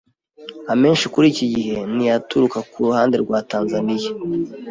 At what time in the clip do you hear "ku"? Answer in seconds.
2.69-2.75